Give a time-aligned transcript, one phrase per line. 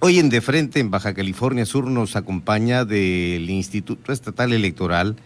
[0.00, 5.16] Hoy en De Frente, en Baja California Sur, nos acompaña del Instituto Estatal Electoral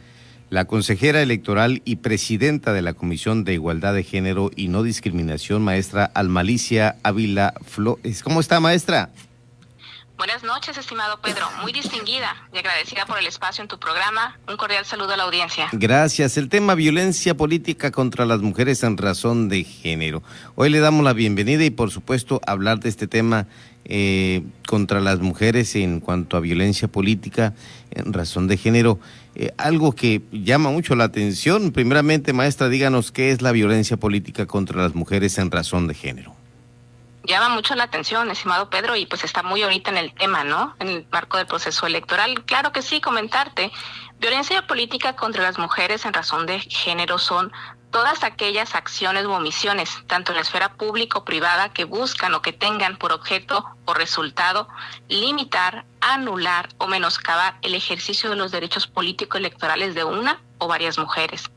[0.49, 5.63] la consejera electoral y presidenta de la Comisión de Igualdad de Género y No Discriminación,
[5.63, 8.23] maestra Almalicia Ávila Flores.
[8.23, 9.11] ¿Cómo está, maestra?
[10.23, 11.47] Buenas noches, estimado Pedro.
[11.63, 14.39] Muy distinguida y agradecida por el espacio en tu programa.
[14.49, 15.67] Un cordial saludo a la audiencia.
[15.73, 16.37] Gracias.
[16.37, 20.23] El tema violencia política contra las mujeres en razón de género.
[20.55, 23.49] Hoy le damos la bienvenida y, por supuesto, hablar de este tema
[23.85, 27.55] eh, contra las mujeres en cuanto a violencia política
[27.91, 29.01] en razón de género.
[29.35, 31.73] Eh, algo que llama mucho la atención.
[31.73, 36.42] Primeramente, maestra, díganos qué es la violencia política contra las mujeres en razón de género
[37.25, 40.75] llama mucho la atención, estimado Pedro, y pues está muy ahorita en el tema, ¿no?
[40.79, 42.45] En el marco del proceso electoral.
[42.45, 43.73] Claro que sí, comentarte.
[44.19, 47.53] Violencia política contra las mujeres en razón de género son
[47.91, 52.43] todas aquellas acciones u omisiones, tanto en la esfera pública o privada, que buscan o
[52.43, 54.69] que tengan por objeto o resultado
[55.09, 60.97] limitar, anular o menoscabar el ejercicio de los derechos políticos electorales de una o varias
[60.97, 61.51] mujeres,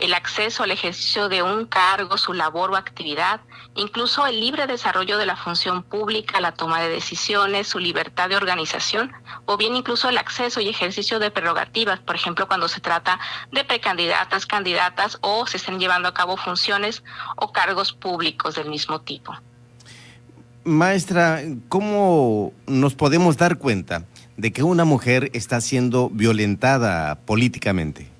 [0.00, 3.40] el acceso al ejercicio de un cargo, su labor o actividad,
[3.76, 8.36] incluso el libre desarrollo de la función pública, la toma de decisiones, su libertad de
[8.36, 9.12] organización,
[9.44, 13.20] o bien incluso el acceso y ejercicio de prerrogativas, por ejemplo, cuando se trata
[13.52, 17.04] de precandidatas, candidatas o se estén llevando a cabo funciones
[17.36, 19.36] o cargos públicos del mismo tipo.
[20.64, 24.04] Maestra, ¿cómo nos podemos dar cuenta
[24.36, 28.17] de que una mujer está siendo violentada políticamente?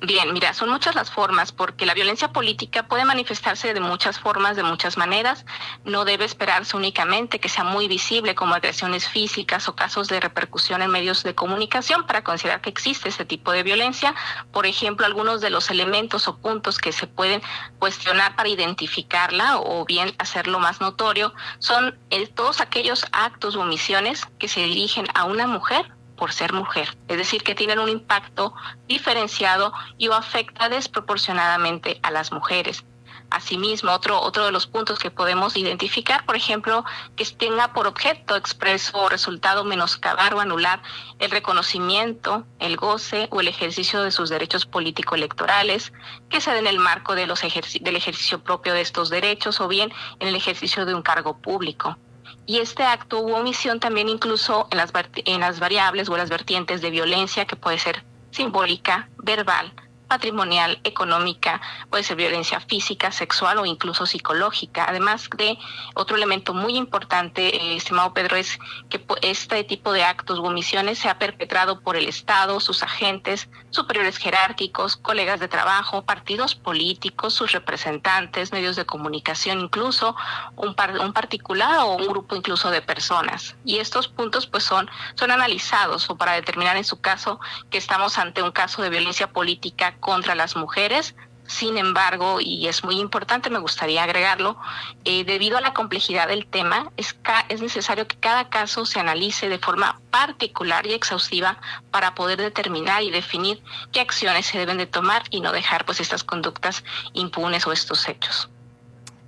[0.00, 4.54] Bien, mira, son muchas las formas porque la violencia política puede manifestarse de muchas formas,
[4.54, 5.46] de muchas maneras.
[5.84, 10.82] No debe esperarse únicamente que sea muy visible como agresiones físicas o casos de repercusión
[10.82, 14.14] en medios de comunicación para considerar que existe este tipo de violencia.
[14.52, 17.40] Por ejemplo, algunos de los elementos o puntos que se pueden
[17.78, 21.98] cuestionar para identificarla o bien hacerlo más notorio son
[22.34, 27.16] todos aquellos actos o omisiones que se dirigen a una mujer por ser mujer, es
[27.16, 28.54] decir, que tienen un impacto
[28.86, 32.84] diferenciado y o afecta desproporcionadamente a las mujeres.
[33.30, 36.84] Asimismo, otro, otro de los puntos que podemos identificar, por ejemplo,
[37.16, 40.82] que tenga por objeto expreso o resultado menoscabar o anular
[41.18, 45.92] el reconocimiento, el goce o el ejercicio de sus derechos político-electorales,
[46.28, 49.68] que se den en el marco de los del ejercicio propio de estos derechos o
[49.68, 51.98] bien en el ejercicio de un cargo público.
[52.46, 56.82] Y este acto u omisión también incluso en las, en las variables o las vertientes
[56.82, 59.72] de violencia que puede ser simbólica, verbal,
[60.08, 61.60] patrimonial, económica,
[61.90, 64.86] puede ser violencia física, sexual o incluso psicológica.
[64.88, 65.58] Además de
[65.94, 70.98] otro elemento muy importante, eh, estimado Pedro, es que este tipo de actos u omisiones
[70.98, 77.34] se ha perpetrado por el Estado, sus agentes, superiores jerárquicos, colegas de trabajo, partidos políticos,
[77.34, 80.14] sus representantes, medios de comunicación, incluso
[80.56, 83.56] un, un particular o un grupo incluso de personas.
[83.64, 87.40] Y estos puntos pues son, son analizados o para determinar en su caso
[87.70, 91.14] que estamos ante un caso de violencia política contra las mujeres.
[91.46, 94.56] Sin embargo, y es muy importante, me gustaría agregarlo,
[95.04, 97.16] eh, debido a la complejidad del tema, es,
[97.50, 101.58] es necesario que cada caso se analice de forma particular y exhaustiva
[101.90, 103.62] para poder determinar y definir
[103.92, 108.08] qué acciones se deben de tomar y no dejar pues estas conductas impunes o estos
[108.08, 108.48] hechos.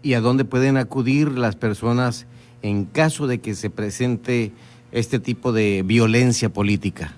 [0.03, 2.27] ¿Y a dónde pueden acudir las personas
[2.63, 4.53] en caso de que se presente
[4.91, 7.15] este tipo de violencia política?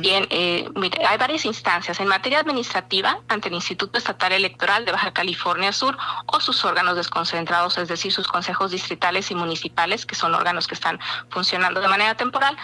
[0.00, 0.68] Bien, eh,
[1.06, 1.98] hay varias instancias.
[1.98, 6.96] En materia administrativa, ante el Instituto Estatal Electoral de Baja California Sur o sus órganos
[6.96, 11.00] desconcentrados, es decir, sus consejos distritales y municipales, que son órganos que están
[11.30, 12.56] funcionando de manera temporal,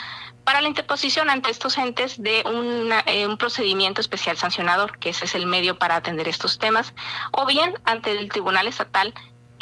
[0.44, 2.44] para la interposición ante estos entes de
[3.06, 6.94] eh, un procedimiento especial sancionador, que ese es el medio para atender estos temas,
[7.32, 9.14] o bien ante el Tribunal Estatal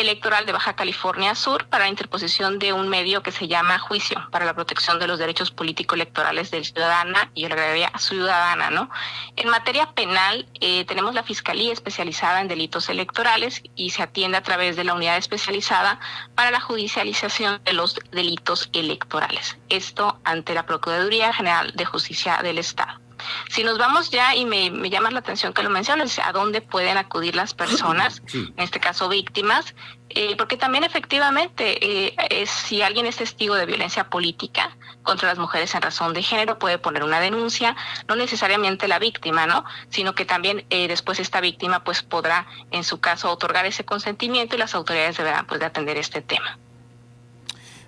[0.02, 4.20] Electoral de Baja California Sur para la interposición de un medio que se llama Juicio
[4.32, 8.90] para la protección de los derechos político-electorales del ciudadana y agregaría ciudadana.
[9.36, 14.42] En materia penal eh, tenemos la Fiscalía especializada en delitos electorales y se atiende a
[14.42, 16.00] través de la unidad especializada
[16.34, 19.56] para la judicialización de los delitos electorales.
[19.68, 23.01] Esto ante la Procuraduría General de Justicia del Estado.
[23.50, 26.96] Si nos vamos ya, y me, llama la atención que lo menciones, a dónde pueden
[26.96, 29.74] acudir las personas, en este caso víctimas,
[30.10, 35.74] eh, porque también efectivamente, eh, si alguien es testigo de violencia política contra las mujeres
[35.74, 37.76] en razón de género, puede poner una denuncia,
[38.08, 39.64] no necesariamente la víctima, ¿no?
[39.88, 44.56] Sino que también eh, después esta víctima pues podrá, en su caso, otorgar ese consentimiento
[44.56, 46.58] y las autoridades deberán pues de atender este tema.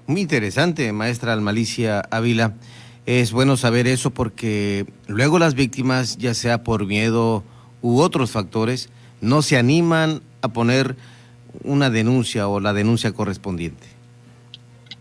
[0.06, 2.54] Muy interesante, maestra Almalicia Ávila.
[3.06, 7.44] Es bueno saber eso porque luego las víctimas, ya sea por miedo
[7.82, 8.88] u otros factores,
[9.20, 10.96] no se animan a poner
[11.62, 13.93] una denuncia o la denuncia correspondiente.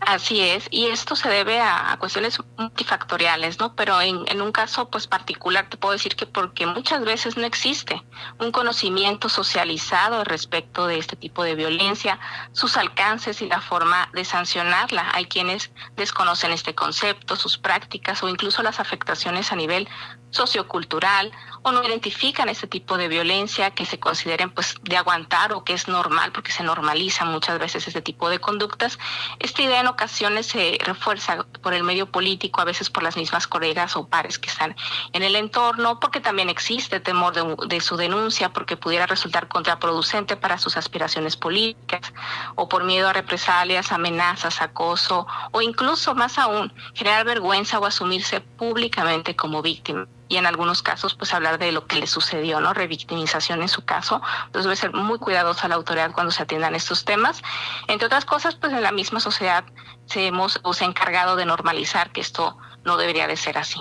[0.05, 3.75] Así es, y esto se debe a, cuestiones multifactoriales, ¿no?
[3.75, 8.03] Pero en, un caso pues particular te puedo decir que porque muchas veces no existe
[8.39, 12.19] un conocimiento socializado respecto de este tipo de violencia,
[12.51, 15.09] sus alcances y la forma de sancionarla.
[15.13, 19.88] Hay quienes desconocen este concepto, sus prácticas o incluso las afectaciones a nivel
[20.31, 21.31] sociocultural
[21.63, 25.74] o no identifican este tipo de violencia que se consideren pues de aguantar o que
[25.74, 29.00] es normal porque se normaliza muchas veces este tipo de conductas.
[29.39, 33.48] Esta idea en ocasiones se refuerza por el medio político, a veces por las mismas
[33.48, 34.75] colegas o pares que están
[35.13, 40.36] en el entorno, porque también existe temor de, de su denuncia porque pudiera resultar contraproducente
[40.36, 42.13] para sus aspiraciones políticas
[42.56, 48.42] o por miedo a represalias, amenazas, acoso o incluso más aún generar vergüenza o asumirse
[48.42, 52.74] públicamente como víctima y en algunos casos pues hablar de lo que le sucedió, ¿no?
[52.74, 54.22] Revictimización en su caso.
[54.46, 57.42] Entonces debe ser muy cuidadosa la autoridad cuando se atiendan estos temas.
[57.88, 59.64] Entre otras cosas, pues en la misma sociedad
[60.06, 63.80] se hemos o encargado de normalizar que esto no debería de ser así.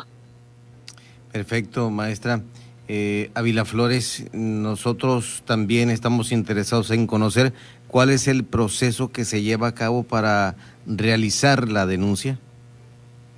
[1.32, 2.42] Perfecto, maestra.
[2.88, 7.54] Eh, Ávila Flores, nosotros también estamos interesados en conocer
[7.88, 10.56] cuál es el proceso que se lleva a cabo para
[10.86, 12.38] realizar la denuncia.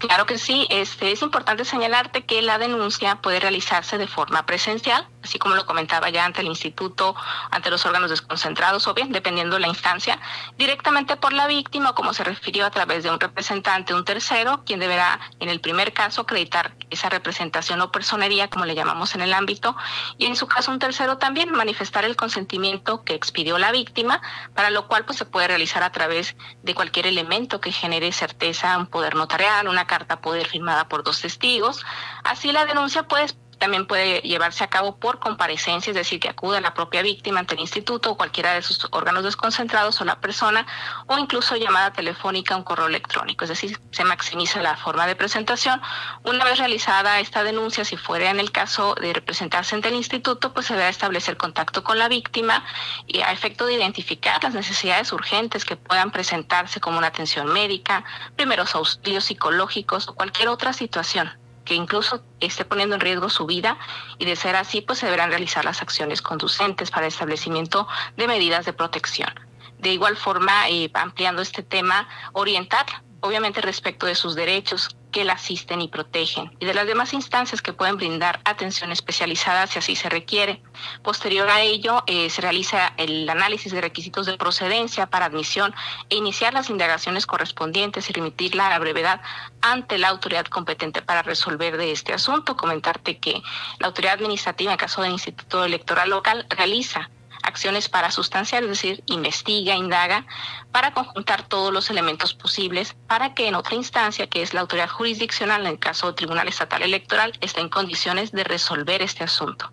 [0.06, 5.08] Claro que sí, este, es importante señalarte que la denuncia puede realizarse de forma presencial,
[5.24, 7.16] así como lo comentaba ya ante el instituto,
[7.50, 10.20] ante los órganos desconcentrados o bien, dependiendo de la instancia,
[10.56, 14.80] directamente por la víctima, como se refirió a través de un representante, un tercero, quien
[14.80, 19.32] deberá, en el primer caso, acreditar esa representación o personería, como le llamamos en el
[19.32, 19.74] ámbito,
[20.18, 24.20] y en su caso un tercero también manifestar el consentimiento que expidió la víctima,
[24.54, 28.76] para lo cual pues se puede realizar a través de cualquier elemento que genere certeza,
[28.76, 31.84] un poder notarial, una carta poder firmada por dos testigos.
[32.24, 33.24] Así la denuncia puede
[33.58, 37.54] también puede llevarse a cabo por comparecencia, es decir, que acuda la propia víctima ante
[37.54, 40.66] el instituto o cualquiera de sus órganos desconcentrados o la persona,
[41.06, 45.16] o incluso llamada telefónica o un correo electrónico, es decir, se maximiza la forma de
[45.16, 45.80] presentación.
[46.24, 50.52] Una vez realizada esta denuncia, si fuera en el caso de representarse ante el instituto,
[50.52, 52.64] pues se debe establecer contacto con la víctima
[53.06, 58.04] y a efecto de identificar las necesidades urgentes que puedan presentarse como una atención médica,
[58.36, 63.78] primeros auxilios psicológicos o cualquier otra situación que incluso esté poniendo en riesgo su vida
[64.18, 68.28] y de ser así, pues se deberán realizar las acciones conducentes para el establecimiento de
[68.28, 69.32] medidas de protección.
[69.78, 72.86] De igual forma, eh, ampliando este tema, orientar
[73.20, 77.62] obviamente respecto de sus derechos, que la asisten y protegen, y de las demás instancias
[77.62, 80.60] que pueden brindar atención especializada si así se requiere.
[81.04, 85.72] Posterior a ello, eh, se realiza el análisis de requisitos de procedencia para admisión
[86.10, 89.20] e iniciar las indagaciones correspondientes y remitirla a la brevedad
[89.60, 92.56] ante la autoridad competente para resolver de este asunto.
[92.56, 93.40] Comentarte que
[93.78, 97.08] la autoridad administrativa, en caso del Instituto Electoral Local, realiza
[97.44, 100.26] acciones para sustanciar, es decir, investiga, indaga,
[100.72, 104.88] para conjuntar todos los elementos posibles para que en otra instancia, que es la autoridad
[104.88, 109.72] jurisdiccional, en el caso del Tribunal Estatal Electoral, esté en condiciones de resolver este asunto.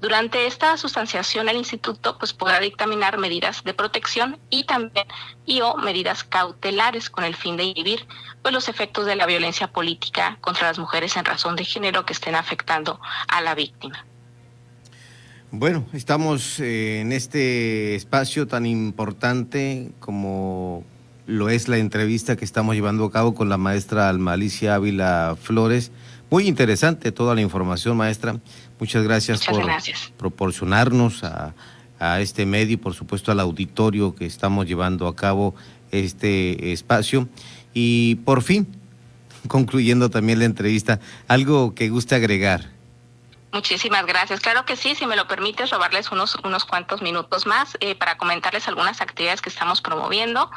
[0.00, 5.06] Durante esta sustanciación, el instituto pues podrá dictaminar medidas de protección y también
[5.46, 8.06] y o medidas cautelares con el fin de inhibir
[8.42, 12.12] pues, los efectos de la violencia política contra las mujeres en razón de género que
[12.12, 14.04] estén afectando a la víctima.
[15.52, 20.84] Bueno, estamos eh, en este espacio tan importante como
[21.26, 25.90] lo es la entrevista que estamos llevando a cabo con la maestra Almalicia Ávila Flores.
[26.30, 28.38] Muy interesante toda la información, maestra.
[28.78, 29.66] Muchas gracias por
[30.16, 31.56] proporcionarnos a,
[31.98, 35.56] a este medio y por supuesto al auditorio que estamos llevando a cabo
[35.90, 37.28] este espacio.
[37.74, 38.68] Y por fin,
[39.48, 42.79] concluyendo también la entrevista, algo que guste agregar.
[43.52, 44.40] Muchísimas gracias.
[44.40, 48.16] Claro que sí, si me lo permites, robarles unos, unos cuantos minutos más eh, para
[48.16, 50.50] comentarles algunas actividades que estamos promoviendo.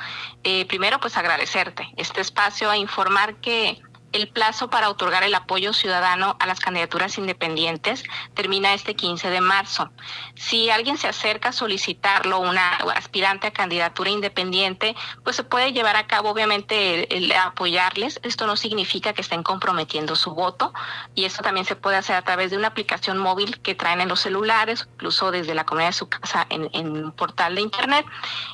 [0.44, 3.82] Eh, primero, pues agradecerte este espacio a informar que
[4.14, 8.04] el plazo para otorgar el apoyo ciudadano a las candidaturas independientes
[8.36, 9.92] termina este 15 de marzo.
[10.36, 15.96] Si alguien se acerca a solicitarlo, una aspirante a candidatura independiente, pues se puede llevar
[15.96, 18.20] a cabo obviamente el, apoyarles.
[18.24, 20.74] Esto no significa que estén comprometiendo su voto
[21.16, 24.10] y esto también se puede hacer a través de una aplicación móvil que traen en
[24.10, 28.06] los celulares, incluso desde la comunidad de su casa en, un portal de internet.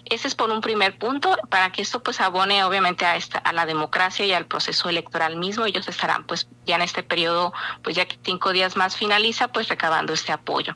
[0.06, 3.66] Ese es por un primer punto para que esto pues abone obviamente a, a la
[3.66, 7.54] democracia y al proceso electoral mismo ellos estarán pues ya en este periodo,
[7.84, 10.76] pues ya que cinco días más finaliza, pues recabando este apoyo.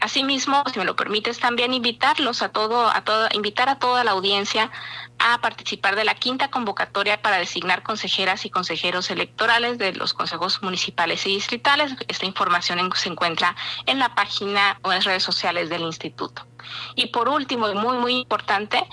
[0.00, 4.12] Asimismo, si me lo permites, también invitarlos a todo, a todo, invitar a toda la
[4.12, 4.70] audiencia
[5.18, 10.62] a participar de la quinta convocatoria para designar consejeras y consejeros electorales de los consejos
[10.62, 11.94] municipales y distritales.
[12.08, 13.54] Esta información se encuentra
[13.86, 16.46] en la página o en las redes sociales del instituto.
[16.94, 18.86] Y por último, y muy, muy importante,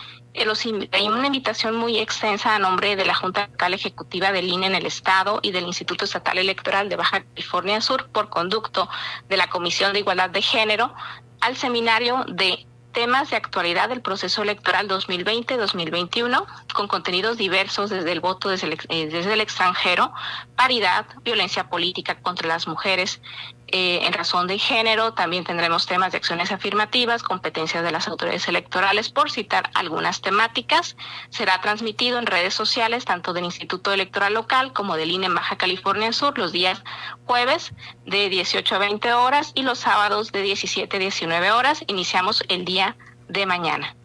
[0.91, 4.75] hay una invitación muy extensa a nombre de la Junta Local Ejecutiva del INE en
[4.75, 8.87] el Estado y del Instituto Estatal Electoral de Baja California Sur por conducto
[9.29, 10.93] de la Comisión de Igualdad de Género
[11.41, 18.21] al seminario de temas de actualidad del proceso electoral 2020-2021 con contenidos diversos desde el
[18.21, 20.13] voto desde el, eh, desde el extranjero,
[20.55, 23.21] paridad, violencia política contra las mujeres,
[23.67, 28.47] eh, en razón de género, también tendremos temas de acciones afirmativas, competencias de las autoridades
[28.47, 30.95] electorales, por citar algunas temáticas.
[31.29, 36.13] Será transmitido en redes sociales tanto del Instituto Electoral Local como del INE Baja California
[36.13, 36.81] Sur los días
[37.25, 37.73] jueves
[38.05, 41.83] de 18 a 20 horas y los sábados de 17 a 19 horas.
[41.87, 42.95] Iniciamos el día
[43.27, 43.95] de mañana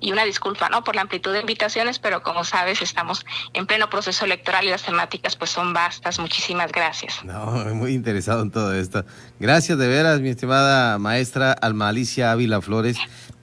[0.00, 3.24] y una disculpa no por la amplitud de invitaciones, pero como sabes estamos
[3.54, 6.18] en pleno proceso electoral y las temáticas pues son vastas.
[6.18, 7.24] Muchísimas gracias.
[7.24, 9.04] No, muy interesado en todo esto.
[9.40, 12.98] Gracias de veras, mi estimada maestra Alma Alicia Ávila Flores,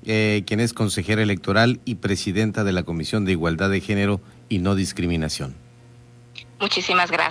[0.06, 4.60] eh, quien es consejera electoral y presidenta de la Comisión de Igualdad de Género y
[4.60, 5.56] No Discriminación.
[6.60, 7.22] Muchísimas gracias.